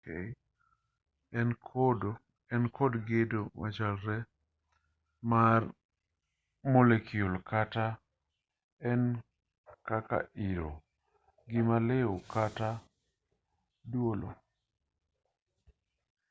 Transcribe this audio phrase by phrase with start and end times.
[2.57, 4.17] en kod gedo machalre
[5.29, 5.61] mar
[6.71, 7.99] molekul kata ka
[8.91, 9.01] en
[9.87, 10.17] kaka
[10.49, 10.69] iro
[11.49, 12.69] gima liw kata
[13.91, 14.29] duolo